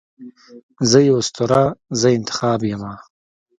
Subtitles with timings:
[0.89, 1.63] زه یې اسطوره،
[1.99, 2.93] زه انتخاب یمه